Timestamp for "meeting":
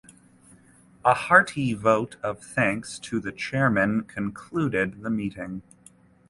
5.11-5.61